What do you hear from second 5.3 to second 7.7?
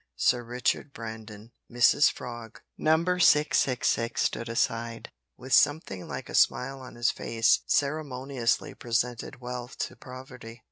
with something like a smile on his face,